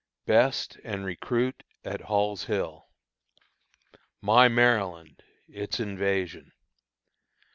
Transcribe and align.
Best 0.25 0.79
and 0.83 1.05
Recruit 1.05 1.61
at 1.85 2.01
Hall's 2.01 2.45
Hill. 2.45 2.87
"My 4.19 4.47
Maryland:" 4.47 5.21
Its 5.47 5.79
Invasion. 5.79 6.53